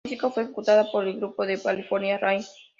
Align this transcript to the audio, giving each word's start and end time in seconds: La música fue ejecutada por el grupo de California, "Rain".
La 0.03 0.09
música 0.09 0.31
fue 0.31 0.41
ejecutada 0.45 0.91
por 0.91 1.05
el 1.07 1.17
grupo 1.17 1.45
de 1.45 1.61
California, 1.61 2.17
"Rain". 2.17 2.41